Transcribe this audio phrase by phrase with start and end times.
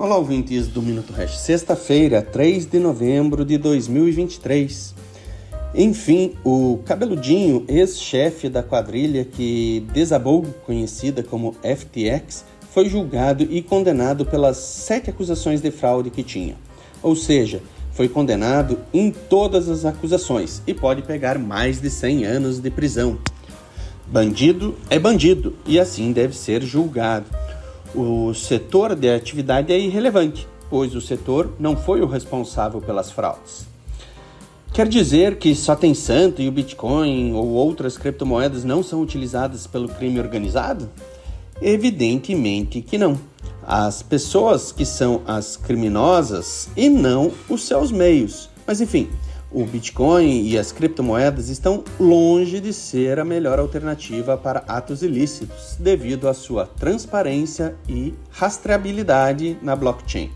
[0.00, 1.36] Olá, ouvintes do Minuto Hash.
[1.36, 4.94] Sexta-feira, 3 de novembro de 2023.
[5.74, 14.24] Enfim, o cabeludinho, ex-chefe da quadrilha que desabou, conhecida como FTX, foi julgado e condenado
[14.24, 16.56] pelas sete acusações de fraude que tinha.
[17.02, 17.60] Ou seja,
[17.92, 23.18] foi condenado em todas as acusações e pode pegar mais de 100 anos de prisão.
[24.06, 27.26] Bandido é bandido e assim deve ser julgado
[27.94, 33.66] o setor de atividade é irrelevante, pois o setor não foi o responsável pelas fraudes.
[34.72, 39.66] Quer dizer que só tem santo e o Bitcoin ou outras criptomoedas não são utilizadas
[39.66, 40.88] pelo crime organizado?
[41.60, 43.18] Evidentemente que não.
[43.66, 48.48] As pessoas que são as criminosas e não os seus meios.
[48.64, 49.10] Mas enfim,
[49.52, 55.76] o Bitcoin e as criptomoedas estão longe de ser a melhor alternativa para atos ilícitos,
[55.78, 60.30] devido à sua transparência e rastreabilidade na blockchain.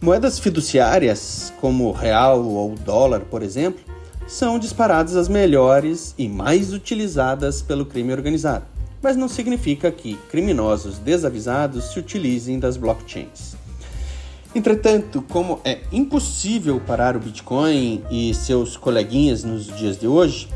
[0.00, 3.82] Moedas fiduciárias, como o real ou o dólar, por exemplo,
[4.26, 8.64] são disparadas as melhores e mais utilizadas pelo crime organizado,
[9.00, 13.61] mas não significa que criminosos desavisados se utilizem das blockchains.
[14.54, 20.46] Entretanto, como é impossível parar o Bitcoin e seus coleguinhas nos dias de hoje,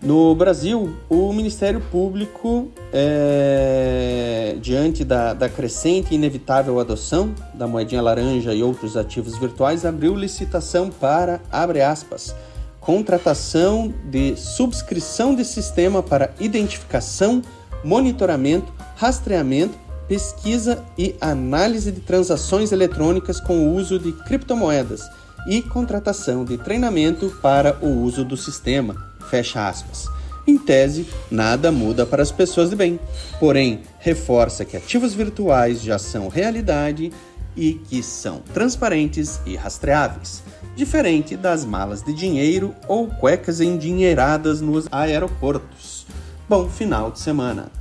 [0.00, 8.00] no Brasil, o Ministério Público, é, diante da, da, crescente e inevitável adoção da moedinha
[8.00, 12.34] laranja e outros ativos virtuais, abriu licitação para, abre aspas,
[12.80, 17.42] contratação de subscrição de sistema para identificação,
[17.84, 19.76] monitoramento, rastreamento
[20.10, 25.08] pesquisa e análise de transações eletrônicas com o uso de criptomoedas
[25.46, 28.96] e contratação de treinamento para o uso do sistema.
[29.30, 30.08] Fecha aspas.
[30.48, 32.98] Em tese, nada muda para as pessoas de bem,
[33.38, 37.12] porém, reforça que ativos virtuais já são realidade
[37.56, 40.42] e que são transparentes e rastreáveis,
[40.74, 46.04] diferente das malas de dinheiro ou cuecas endinheiradas nos aeroportos.
[46.48, 47.79] Bom final de semana!